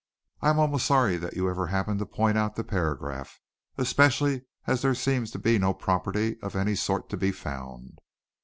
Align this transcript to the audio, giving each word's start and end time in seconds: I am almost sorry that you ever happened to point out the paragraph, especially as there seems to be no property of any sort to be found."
I 0.41 0.49
am 0.49 0.57
almost 0.57 0.87
sorry 0.87 1.17
that 1.17 1.35
you 1.35 1.47
ever 1.47 1.67
happened 1.67 1.99
to 1.99 2.07
point 2.07 2.35
out 2.35 2.55
the 2.55 2.63
paragraph, 2.63 3.39
especially 3.77 4.45
as 4.65 4.81
there 4.81 4.95
seems 4.95 5.29
to 5.29 5.37
be 5.37 5.59
no 5.59 5.75
property 5.75 6.39
of 6.41 6.55
any 6.55 6.73
sort 6.73 7.07
to 7.09 7.17
be 7.17 7.31
found." 7.31 7.99